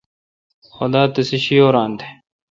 [0.73, 2.07] خدا تسے°شی۔ اوران تہ۔